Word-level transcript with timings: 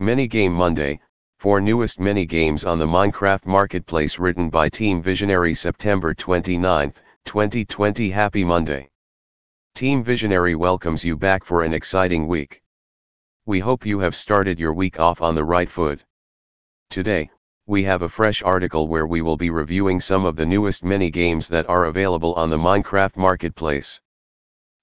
Minigame 0.00 0.52
Monday, 0.52 0.98
four 1.40 1.60
newest 1.60 2.00
mini 2.00 2.24
games 2.24 2.64
on 2.64 2.78
the 2.78 2.86
Minecraft 2.86 3.44
Marketplace 3.44 4.18
written 4.18 4.48
by 4.48 4.66
Team 4.66 5.02
Visionary 5.02 5.52
September 5.52 6.14
29, 6.14 6.94
2020 7.26 8.08
Happy 8.08 8.42
Monday. 8.42 8.88
Team 9.74 10.02
Visionary 10.02 10.54
welcomes 10.54 11.04
you 11.04 11.18
back 11.18 11.44
for 11.44 11.64
an 11.64 11.74
exciting 11.74 12.26
week. 12.26 12.62
We 13.44 13.60
hope 13.60 13.84
you 13.84 13.98
have 13.98 14.16
started 14.16 14.58
your 14.58 14.72
week 14.72 14.98
off 14.98 15.20
on 15.20 15.34
the 15.34 15.44
right 15.44 15.68
foot. 15.68 16.02
Today, 16.88 17.28
we 17.66 17.82
have 17.82 18.00
a 18.00 18.08
fresh 18.08 18.42
article 18.42 18.88
where 18.88 19.06
we 19.06 19.20
will 19.20 19.36
be 19.36 19.50
reviewing 19.50 20.00
some 20.00 20.24
of 20.24 20.34
the 20.34 20.46
newest 20.46 20.82
mini 20.82 21.10
games 21.10 21.46
that 21.48 21.68
are 21.68 21.84
available 21.84 22.32
on 22.36 22.48
the 22.48 22.56
Minecraft 22.56 23.18
Marketplace. 23.18 24.00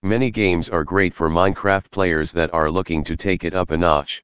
Mini 0.04 0.30
games 0.30 0.70
are 0.70 0.84
great 0.84 1.16
for 1.16 1.28
Minecraft 1.28 1.90
players 1.90 2.32
that 2.34 2.54
are 2.54 2.70
looking 2.70 3.04
to 3.06 3.18
take 3.18 3.44
it 3.44 3.56
up 3.56 3.72
a 3.72 3.78
notch. 3.78 4.24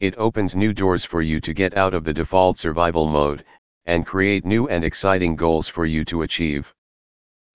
It 0.00 0.16
opens 0.16 0.56
new 0.56 0.72
doors 0.72 1.04
for 1.04 1.20
you 1.20 1.42
to 1.42 1.52
get 1.52 1.76
out 1.76 1.92
of 1.92 2.04
the 2.04 2.14
default 2.14 2.58
survival 2.58 3.06
mode, 3.06 3.44
and 3.84 4.06
create 4.06 4.46
new 4.46 4.66
and 4.66 4.82
exciting 4.82 5.36
goals 5.36 5.68
for 5.68 5.84
you 5.84 6.06
to 6.06 6.22
achieve. 6.22 6.74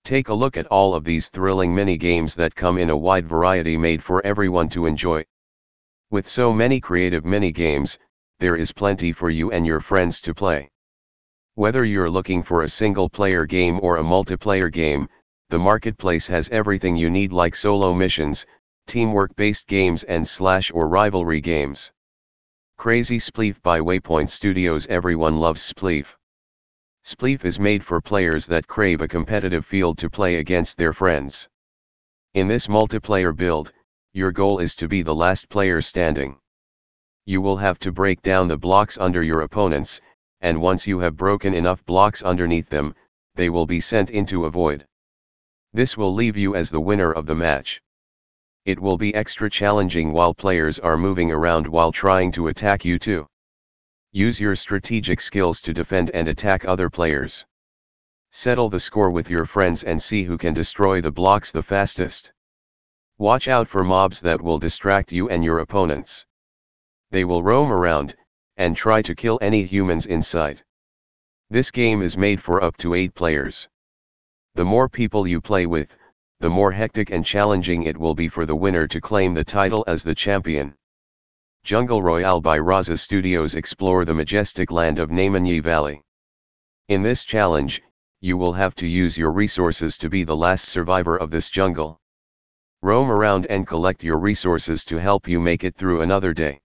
Take 0.04 0.28
a 0.28 0.34
look 0.34 0.56
at 0.56 0.68
all 0.68 0.94
of 0.94 1.02
these 1.02 1.28
thrilling 1.28 1.74
mini 1.74 1.96
games 1.96 2.36
that 2.36 2.54
come 2.54 2.78
in 2.78 2.88
a 2.88 2.96
wide 2.96 3.26
variety 3.26 3.76
made 3.76 4.00
for 4.00 4.24
everyone 4.24 4.68
to 4.68 4.86
enjoy. 4.86 5.24
With 6.12 6.28
so 6.28 6.52
many 6.52 6.80
creative 6.80 7.24
mini 7.24 7.50
games, 7.50 7.98
there 8.38 8.54
is 8.54 8.70
plenty 8.70 9.12
for 9.12 9.28
you 9.28 9.50
and 9.50 9.66
your 9.66 9.80
friends 9.80 10.20
to 10.20 10.32
play. 10.32 10.70
Whether 11.54 11.84
you're 11.84 12.08
looking 12.08 12.44
for 12.44 12.62
a 12.62 12.68
single 12.68 13.08
player 13.08 13.44
game 13.44 13.80
or 13.82 13.96
a 13.96 14.04
multiplayer 14.04 14.70
game, 14.70 15.08
the 15.48 15.58
marketplace 15.58 16.28
has 16.28 16.48
everything 16.50 16.94
you 16.94 17.10
need 17.10 17.32
like 17.32 17.56
solo 17.56 17.92
missions, 17.92 18.46
teamwork 18.86 19.34
based 19.34 19.66
games 19.66 20.04
and 20.04 20.28
slash 20.28 20.70
or 20.72 20.86
rivalry 20.86 21.40
games. 21.40 21.90
Crazy 22.78 23.18
Spleef 23.18 23.60
by 23.62 23.80
Waypoint 23.80 24.28
Studios 24.28 24.86
Everyone 24.88 25.40
loves 25.40 25.62
Spleef. 25.62 26.16
Spleef 27.04 27.44
is 27.44 27.58
made 27.58 27.84
for 27.84 28.00
players 28.00 28.46
that 28.46 28.66
crave 28.66 29.00
a 29.00 29.08
competitive 29.08 29.66
field 29.66 29.98
to 29.98 30.10
play 30.10 30.36
against 30.36 30.76
their 30.76 30.92
friends. 30.92 31.48
In 32.34 32.48
this 32.48 32.66
multiplayer 32.66 33.34
build, 33.34 33.72
your 34.12 34.32
goal 34.32 34.58
is 34.58 34.74
to 34.76 34.88
be 34.88 35.02
the 35.02 35.14
last 35.14 35.48
player 35.48 35.80
standing 35.80 36.38
you 37.28 37.40
will 37.40 37.56
have 37.56 37.80
to 37.80 37.90
break 37.90 38.22
down 38.22 38.46
the 38.46 38.56
blocks 38.56 38.96
under 38.98 39.20
your 39.20 39.40
opponents, 39.40 40.00
and 40.40 40.60
once 40.60 40.86
you 40.86 41.00
have 41.00 41.16
broken 41.16 41.54
enough 41.54 41.84
blocks 41.84 42.22
underneath 42.22 42.68
them, 42.68 42.94
they 43.34 43.50
will 43.50 43.66
be 43.66 43.80
sent 43.80 44.10
into 44.10 44.44
a 44.44 44.50
void. 44.50 44.86
This 45.72 45.96
will 45.96 46.14
leave 46.14 46.36
you 46.36 46.54
as 46.54 46.70
the 46.70 46.80
winner 46.80 47.10
of 47.10 47.26
the 47.26 47.34
match. 47.34 47.82
It 48.66 48.80
will 48.80 48.98
be 48.98 49.14
extra 49.14 49.48
challenging 49.48 50.12
while 50.12 50.34
players 50.34 50.80
are 50.80 50.96
moving 50.96 51.30
around 51.30 51.68
while 51.68 51.92
trying 51.92 52.32
to 52.32 52.48
attack 52.48 52.84
you 52.84 52.98
too. 52.98 53.24
Use 54.10 54.40
your 54.40 54.56
strategic 54.56 55.20
skills 55.20 55.60
to 55.60 55.72
defend 55.72 56.10
and 56.10 56.26
attack 56.26 56.64
other 56.64 56.90
players. 56.90 57.46
Settle 58.32 58.68
the 58.68 58.80
score 58.80 59.12
with 59.12 59.30
your 59.30 59.46
friends 59.46 59.84
and 59.84 60.02
see 60.02 60.24
who 60.24 60.36
can 60.36 60.52
destroy 60.52 61.00
the 61.00 61.12
blocks 61.12 61.52
the 61.52 61.62
fastest. 61.62 62.32
Watch 63.18 63.46
out 63.46 63.68
for 63.68 63.84
mobs 63.84 64.20
that 64.22 64.42
will 64.42 64.58
distract 64.58 65.12
you 65.12 65.28
and 65.28 65.44
your 65.44 65.60
opponents. 65.60 66.26
They 67.12 67.24
will 67.24 67.44
roam 67.44 67.70
around, 67.70 68.16
and 68.56 68.76
try 68.76 69.00
to 69.00 69.14
kill 69.14 69.38
any 69.40 69.62
humans 69.62 70.06
in 70.06 70.22
sight. 70.22 70.64
This 71.50 71.70
game 71.70 72.02
is 72.02 72.16
made 72.16 72.42
for 72.42 72.64
up 72.64 72.76
to 72.78 72.94
8 72.94 73.14
players. 73.14 73.68
The 74.56 74.64
more 74.64 74.88
people 74.88 75.24
you 75.24 75.40
play 75.40 75.66
with, 75.66 75.96
the 76.40 76.50
more 76.50 76.72
hectic 76.72 77.10
and 77.10 77.24
challenging 77.24 77.84
it 77.84 77.96
will 77.96 78.14
be 78.14 78.28
for 78.28 78.44
the 78.44 78.54
winner 78.54 78.86
to 78.86 79.00
claim 79.00 79.32
the 79.32 79.44
title 79.44 79.82
as 79.86 80.02
the 80.02 80.14
champion. 80.14 80.74
Jungle 81.64 82.02
Royale 82.02 82.40
by 82.40 82.58
Raza 82.58 82.98
Studios 82.98 83.54
explore 83.54 84.04
the 84.04 84.14
majestic 84.14 84.70
land 84.70 84.98
of 84.98 85.10
Namenyi 85.10 85.62
Valley. 85.62 86.02
In 86.88 87.02
this 87.02 87.24
challenge, 87.24 87.82
you 88.20 88.36
will 88.36 88.52
have 88.52 88.74
to 88.76 88.86
use 88.86 89.18
your 89.18 89.32
resources 89.32 89.96
to 89.98 90.08
be 90.08 90.24
the 90.24 90.36
last 90.36 90.68
survivor 90.68 91.16
of 91.16 91.30
this 91.30 91.50
jungle. 91.50 92.00
Roam 92.82 93.10
around 93.10 93.46
and 93.46 93.66
collect 93.66 94.04
your 94.04 94.18
resources 94.18 94.84
to 94.84 95.00
help 95.00 95.26
you 95.26 95.40
make 95.40 95.64
it 95.64 95.74
through 95.74 96.02
another 96.02 96.32
day. 96.32 96.60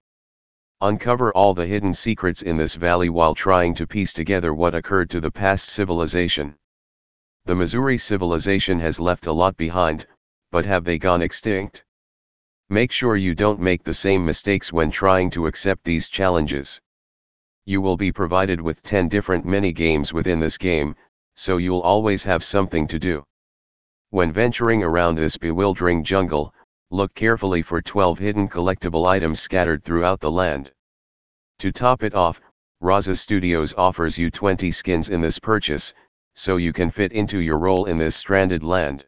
Uncover 0.81 1.31
all 1.33 1.53
the 1.53 1.65
hidden 1.65 1.93
secrets 1.93 2.41
in 2.41 2.57
this 2.57 2.75
valley 2.75 3.09
while 3.09 3.33
trying 3.33 3.73
to 3.75 3.87
piece 3.87 4.13
together 4.13 4.53
what 4.53 4.75
occurred 4.75 5.09
to 5.09 5.19
the 5.19 5.31
past 5.31 5.69
civilization. 5.69 6.55
The 7.45 7.55
Missouri 7.55 7.97
civilization 7.97 8.79
has 8.81 8.99
left 8.99 9.25
a 9.25 9.33
lot 9.33 9.57
behind, 9.57 10.05
but 10.51 10.65
have 10.65 10.83
they 10.83 10.99
gone 10.99 11.23
extinct? 11.23 11.83
Make 12.69 12.91
sure 12.91 13.15
you 13.15 13.33
don't 13.33 13.59
make 13.59 13.83
the 13.83 13.93
same 13.93 14.23
mistakes 14.23 14.71
when 14.71 14.91
trying 14.91 15.31
to 15.31 15.47
accept 15.47 15.83
these 15.83 16.07
challenges. 16.07 16.79
You 17.65 17.81
will 17.81 17.97
be 17.97 18.11
provided 18.11 18.61
with 18.61 18.83
10 18.83 19.09
different 19.09 19.43
mini 19.43 19.73
games 19.73 20.13
within 20.13 20.39
this 20.39 20.57
game, 20.57 20.95
so 21.35 21.57
you'll 21.57 21.81
always 21.81 22.23
have 22.23 22.43
something 22.43 22.87
to 22.87 22.99
do. 22.99 23.23
When 24.11 24.31
venturing 24.31 24.83
around 24.83 25.15
this 25.15 25.35
bewildering 25.35 26.03
jungle, 26.03 26.53
look 26.91 27.13
carefully 27.15 27.61
for 27.61 27.81
12 27.81 28.19
hidden 28.19 28.49
collectible 28.49 29.07
items 29.07 29.39
scattered 29.39 29.83
throughout 29.83 30.19
the 30.19 30.31
land. 30.31 30.71
To 31.59 31.71
top 31.71 32.03
it 32.03 32.13
off, 32.13 32.39
Raza 32.83 33.17
Studios 33.17 33.73
offers 33.75 34.17
you 34.17 34.29
20 34.29 34.71
skins 34.71 35.09
in 35.09 35.21
this 35.21 35.39
purchase, 35.39 35.93
so 36.33 36.57
you 36.57 36.71
can 36.71 36.89
fit 36.89 37.11
into 37.11 37.39
your 37.39 37.59
role 37.59 37.85
in 37.85 37.97
this 37.97 38.15
stranded 38.15 38.63
land. 38.63 39.05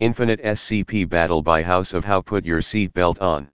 Infinite 0.00 0.40
SCP 0.42 1.08
Battle 1.08 1.42
by 1.42 1.62
House 1.62 1.92
of 1.92 2.04
How 2.04 2.20
Put 2.20 2.44
your 2.44 2.60
seatbelt 2.60 3.20
on. 3.20 3.50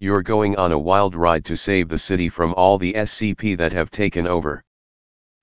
You're 0.00 0.22
going 0.22 0.56
on 0.56 0.72
a 0.72 0.78
wild 0.78 1.14
ride 1.14 1.44
to 1.44 1.56
save 1.56 1.88
the 1.88 1.98
city 1.98 2.30
from 2.30 2.54
all 2.54 2.78
the 2.78 2.94
SCP 2.94 3.58
that 3.58 3.72
have 3.72 3.90
taken 3.90 4.26
over. 4.26 4.64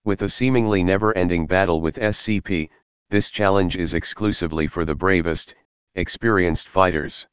With 0.04 0.24
a 0.24 0.30
seemingly 0.30 0.84
never-ending 0.84 1.46
battle 1.46 1.82
with 1.82 1.98
SCP, 1.98 2.70
this 3.10 3.30
challenge 3.30 3.76
is 3.76 3.94
exclusively 3.94 4.66
for 4.66 4.84
the 4.84 4.96
bravest, 4.96 5.54
experienced 5.94 6.68
fighters. 6.68 7.28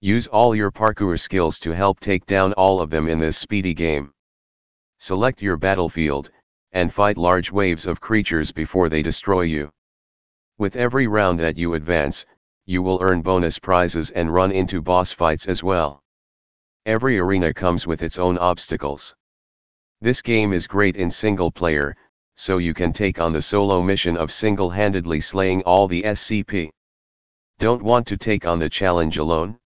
Use 0.00 0.28
all 0.28 0.54
your 0.54 0.70
parkour 0.70 1.18
skills 1.18 1.58
to 1.58 1.72
help 1.72 1.98
take 1.98 2.24
down 2.26 2.52
all 2.52 2.80
of 2.80 2.90
them 2.90 3.08
in 3.08 3.18
this 3.18 3.36
speedy 3.36 3.74
game. 3.74 4.12
Select 4.98 5.42
your 5.42 5.56
battlefield, 5.56 6.30
and 6.76 6.92
fight 6.92 7.16
large 7.16 7.50
waves 7.50 7.86
of 7.86 8.02
creatures 8.02 8.52
before 8.52 8.90
they 8.90 9.00
destroy 9.00 9.40
you. 9.40 9.70
With 10.58 10.76
every 10.76 11.06
round 11.06 11.40
that 11.40 11.56
you 11.56 11.72
advance, 11.72 12.26
you 12.66 12.82
will 12.82 12.98
earn 13.00 13.22
bonus 13.22 13.58
prizes 13.58 14.10
and 14.10 14.30
run 14.30 14.52
into 14.52 14.82
boss 14.82 15.10
fights 15.10 15.48
as 15.48 15.62
well. 15.62 16.02
Every 16.84 17.18
arena 17.18 17.54
comes 17.54 17.86
with 17.86 18.02
its 18.02 18.18
own 18.18 18.36
obstacles. 18.36 19.14
This 20.02 20.20
game 20.20 20.52
is 20.52 20.66
great 20.66 20.96
in 20.96 21.10
single 21.10 21.50
player, 21.50 21.96
so 22.34 22.58
you 22.58 22.74
can 22.74 22.92
take 22.92 23.18
on 23.20 23.32
the 23.32 23.40
solo 23.40 23.80
mission 23.80 24.14
of 24.18 24.30
single-handedly 24.30 25.22
slaying 25.22 25.62
all 25.62 25.88
the 25.88 26.02
SCP. 26.02 26.68
Don't 27.58 27.82
want 27.82 28.06
to 28.08 28.18
take 28.18 28.46
on 28.46 28.58
the 28.58 28.68
challenge 28.68 29.16
alone? 29.16 29.58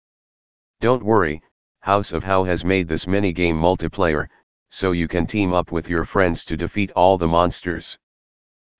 Don't 0.79 1.03
worry, 1.03 1.41
House 1.81 2.13
of 2.13 2.23
How 2.23 2.45
has 2.45 2.63
made 2.63 2.87
this 2.87 3.03
minigame 3.03 3.55
multiplayer, 3.55 4.29
so 4.73 4.93
you 4.93 5.05
can 5.05 5.27
team 5.27 5.53
up 5.53 5.73
with 5.73 5.89
your 5.89 6.05
friends 6.05 6.45
to 6.45 6.55
defeat 6.55 6.91
all 6.91 7.17
the 7.17 7.27
monsters. 7.27 7.99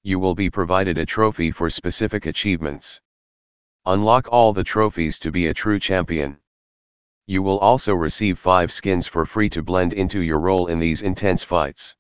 You 0.03 0.19
will 0.19 0.33
be 0.33 0.49
provided 0.49 0.97
a 0.97 1.05
trophy 1.05 1.51
for 1.51 1.69
specific 1.69 2.25
achievements. 2.25 3.01
Unlock 3.85 4.29
all 4.31 4.53
the 4.53 4.63
trophies 4.63 5.19
to 5.19 5.31
be 5.31 5.47
a 5.47 5.53
true 5.53 5.79
champion. 5.79 6.37
You 7.27 7.43
will 7.43 7.59
also 7.59 7.93
receive 7.93 8.39
5 8.39 8.71
skins 8.71 9.05
for 9.05 9.25
free 9.25 9.49
to 9.49 9.61
blend 9.61 9.91
into 9.91 10.21
your 10.21 10.39
role 10.39 10.67
in 10.67 10.79
these 10.79 11.01
intense 11.01 11.43
fights. 11.43 11.97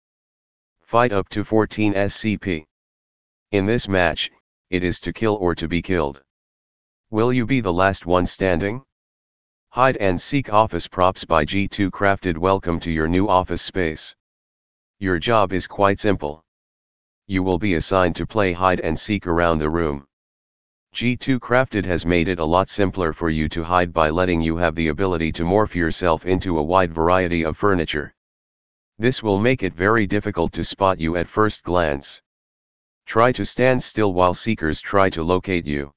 Fight 0.79 1.11
up 1.11 1.27
to 1.29 1.43
14 1.43 1.93
SCP. 1.93 2.65
In 3.51 3.65
this 3.65 3.89
match, 3.89 4.31
it 4.69 4.85
is 4.85 5.01
to 5.01 5.11
kill 5.11 5.35
or 5.35 5.53
to 5.55 5.67
be 5.67 5.81
killed. 5.81 6.23
Will 7.09 7.33
you 7.33 7.45
be 7.45 7.59
the 7.59 7.73
last 7.73 8.05
one 8.05 8.25
standing? 8.25 8.83
Hide 9.73 9.95
and 10.01 10.19
Seek 10.21 10.51
Office 10.51 10.85
Props 10.85 11.23
by 11.23 11.45
G2 11.45 11.91
Crafted 11.91 12.37
Welcome 12.37 12.77
to 12.81 12.91
your 12.91 13.07
new 13.07 13.29
office 13.29 13.61
space. 13.61 14.13
Your 14.99 15.17
job 15.17 15.53
is 15.53 15.65
quite 15.65 15.97
simple. 15.97 16.43
You 17.27 17.41
will 17.41 17.57
be 17.57 17.75
assigned 17.75 18.17
to 18.17 18.27
play 18.27 18.51
hide 18.51 18.81
and 18.81 18.99
seek 18.99 19.27
around 19.27 19.59
the 19.59 19.69
room. 19.69 20.05
G2 20.93 21.39
Crafted 21.39 21.85
has 21.85 22.05
made 22.05 22.27
it 22.27 22.39
a 22.39 22.43
lot 22.43 22.67
simpler 22.67 23.13
for 23.13 23.29
you 23.29 23.47
to 23.47 23.63
hide 23.63 23.93
by 23.93 24.09
letting 24.09 24.41
you 24.41 24.57
have 24.57 24.75
the 24.75 24.89
ability 24.89 25.31
to 25.31 25.45
morph 25.45 25.73
yourself 25.73 26.25
into 26.25 26.57
a 26.57 26.63
wide 26.63 26.91
variety 26.91 27.45
of 27.45 27.55
furniture. 27.55 28.13
This 28.99 29.23
will 29.23 29.39
make 29.39 29.63
it 29.63 29.73
very 29.73 30.05
difficult 30.05 30.51
to 30.51 30.65
spot 30.65 30.99
you 30.99 31.15
at 31.15 31.29
first 31.29 31.63
glance. 31.63 32.21
Try 33.05 33.31
to 33.31 33.45
stand 33.45 33.81
still 33.81 34.11
while 34.11 34.33
seekers 34.33 34.81
try 34.81 35.09
to 35.11 35.23
locate 35.23 35.65
you. 35.65 35.93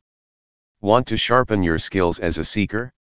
Want 0.81 1.09
to 1.09 1.17
sharpen 1.17 1.65
your 1.65 1.81
skills 1.81 2.21
as 2.21 2.39
a 2.39 2.45
seeker? 2.45 2.93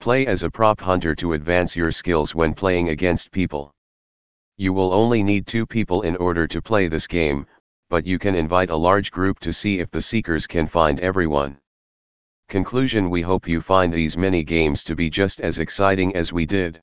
Play 0.00 0.26
as 0.26 0.44
a 0.44 0.50
prop 0.50 0.80
hunter 0.80 1.14
to 1.16 1.34
advance 1.34 1.76
your 1.76 1.92
skills 1.92 2.34
when 2.34 2.54
playing 2.54 2.88
against 2.88 3.30
people. 3.30 3.70
You 4.56 4.72
will 4.72 4.94
only 4.94 5.22
need 5.22 5.46
two 5.46 5.66
people 5.66 6.00
in 6.00 6.16
order 6.16 6.46
to 6.46 6.62
play 6.62 6.88
this 6.88 7.06
game, 7.06 7.46
but 7.90 8.06
you 8.06 8.18
can 8.18 8.34
invite 8.34 8.70
a 8.70 8.76
large 8.76 9.10
group 9.10 9.38
to 9.40 9.52
see 9.52 9.78
if 9.78 9.90
the 9.90 10.00
seekers 10.00 10.46
can 10.46 10.66
find 10.66 11.00
everyone. 11.00 11.58
Conclusion 12.48 13.10
We 13.10 13.20
hope 13.20 13.46
you 13.46 13.60
find 13.60 13.92
these 13.92 14.16
mini 14.16 14.42
games 14.42 14.82
to 14.84 14.96
be 14.96 15.10
just 15.10 15.42
as 15.42 15.58
exciting 15.58 16.16
as 16.16 16.32
we 16.32 16.46
did. 16.46 16.80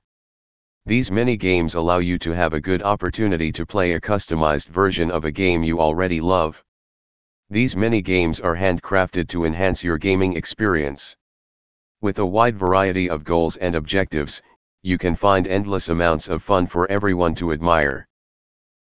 These 0.86 1.10
mini 1.10 1.38
games 1.38 1.74
allow 1.74 1.98
you 1.98 2.20
to 2.20 2.36
have 2.36 2.54
a 2.54 2.62
good 2.62 2.84
opportunity 2.84 3.52
to 3.52 3.66
play 3.66 3.94
a 3.94 4.00
customized 4.00 4.68
version 4.68 5.10
of 5.10 5.26
a 5.26 5.32
game 5.32 5.64
you 5.64 5.80
already 5.80 6.22
love. 6.22 6.64
These 7.50 7.76
mini 7.76 8.04
games 8.04 8.40
are 8.40 8.56
handcrafted 8.56 9.28
to 9.30 9.46
enhance 9.46 9.84
your 9.84 9.98
gaming 9.98 10.36
experience. 10.36 11.18
With 12.00 12.20
a 12.20 12.26
wide 12.28 12.56
variety 12.56 13.10
of 13.10 13.24
goals 13.24 13.58
and 13.58 13.74
objectives, 13.74 14.44
you 14.84 15.00
can 15.00 15.16
find 15.16 15.48
endless 15.48 15.90
amounts 15.90 16.28
of 16.28 16.44
fun 16.44 16.68
for 16.68 16.90
everyone 16.92 17.34
to 17.36 17.52
admire. 17.52 18.08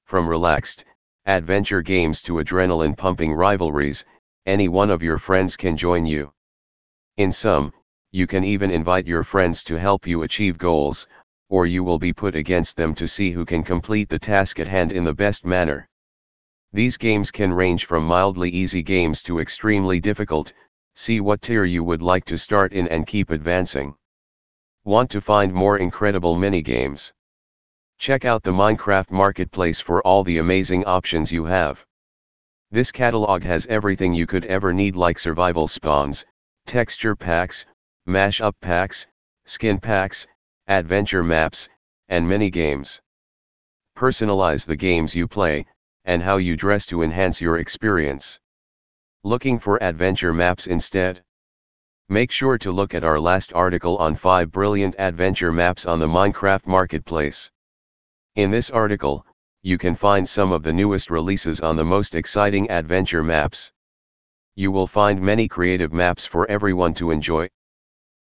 From 0.06 0.28
relaxed, 0.28 0.84
adventure 1.28 1.84
games 1.84 2.24
to 2.24 2.40
adrenaline 2.40 2.98
pumping 2.98 3.32
rivalries, 3.32 4.04
any 4.48 4.68
one 4.68 4.90
of 4.90 5.04
your 5.04 5.20
friends 5.20 5.56
can 5.56 5.78
join 5.78 6.08
you. 6.08 6.34
In 7.18 7.32
some, 7.32 7.72
you 8.12 8.26
can 8.26 8.44
even 8.44 8.72
invite 8.72 9.06
your 9.06 9.24
friends 9.24 9.64
to 9.66 9.78
help 9.78 10.08
you 10.08 10.24
achieve 10.24 10.58
goals, 10.58 11.08
or 11.50 11.68
you 11.68 11.84
will 11.84 12.00
be 12.00 12.14
put 12.14 12.36
against 12.36 12.78
them 12.78 12.96
to 12.96 13.08
see 13.08 13.30
who 13.30 13.46
can 13.46 13.62
complete 13.62 14.10
the 14.10 14.18
task 14.18 14.60
at 14.60 14.68
hand 14.68 14.92
in 14.92 15.04
the 15.04 15.14
best 15.14 15.46
manner. 15.46 15.88
These 16.72 16.98
games 16.98 17.30
can 17.30 17.54
range 17.54 17.86
from 17.86 18.08
mildly 18.08 18.50
easy 18.50 18.82
games 18.82 19.22
to 19.24 19.40
extremely 19.40 20.00
difficult, 20.00 20.52
see 20.96 21.20
what 21.20 21.42
tier 21.42 21.66
you 21.66 21.84
would 21.84 22.02
like 22.02 22.26
to 22.26 22.38
start 22.38 22.74
in 22.74 22.88
and 22.88 23.08
keep 23.08 23.30
advancing. 23.30 23.96
Want 24.84 25.10
to 25.12 25.22
find 25.22 25.54
more 25.54 25.78
incredible 25.78 26.36
mini-games? 26.36 27.14
Check 27.98 28.26
out 28.26 28.44
the 28.44 28.52
Minecraft 28.52 29.12
Marketplace 29.12 29.80
for 29.80 30.02
all 30.06 30.24
the 30.24 30.38
amazing 30.38 30.86
options 30.86 31.32
you 31.32 31.46
have. 31.46 31.86
This 32.70 32.92
catalog 32.92 33.44
has 33.44 33.66
everything 33.68 34.14
you 34.14 34.28
could 34.28 34.46
ever 34.46 34.74
need 34.74 34.96
like 34.96 35.18
survival 35.18 35.68
spawns, 35.68 36.26
texture 36.66 37.16
packs, 37.16 37.66
mash-up 38.06 38.56
packs, 38.62 39.08
skin 39.46 39.80
packs, 39.80 40.28
adventure 40.68 41.24
maps, 41.24 41.70
and 42.10 42.28
mini 42.28 42.50
games. 42.50 43.02
Personalize 43.96 44.66
the 44.66 44.76
games 44.76 45.16
you 45.16 45.28
play, 45.28 45.66
and 46.06 46.22
how 46.22 46.38
you 46.38 46.58
dress 46.58 46.86
to 46.86 47.04
enhance 47.04 47.40
your 47.40 47.58
experience. 47.58 48.40
Looking 49.26 49.58
for 49.58 49.82
adventure 49.82 50.34
maps 50.34 50.68
instead? 50.68 51.24
Make 52.10 52.30
sure 52.30 52.58
to 52.58 52.74
look 52.74 52.94
at 52.94 53.06
our 53.06 53.18
last 53.18 53.54
article 53.54 53.96
on 53.98 54.18
5 54.18 54.52
brilliant 54.52 54.96
adventure 55.00 55.54
maps 55.54 55.86
on 55.86 56.00
the 56.00 56.08
Minecraft 56.10 56.68
Marketplace. 56.68 57.50
In 58.36 58.52
this 58.52 58.70
article, 58.70 59.26
you 59.62 59.78
can 59.78 59.96
find 59.96 60.28
some 60.28 60.52
of 60.52 60.62
the 60.62 60.74
newest 60.74 61.10
releases 61.10 61.62
on 61.62 61.78
the 61.78 61.86
most 61.86 62.16
exciting 62.16 62.70
adventure 62.70 63.24
maps. 63.24 63.72
You 64.56 64.74
will 64.74 64.88
find 64.88 65.22
many 65.22 65.48
creative 65.48 65.94
maps 65.94 66.26
for 66.26 66.46
everyone 66.52 66.94
to 66.96 67.12
enjoy. 67.12 67.48